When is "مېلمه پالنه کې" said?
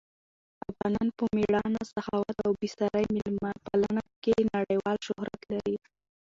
3.15-4.35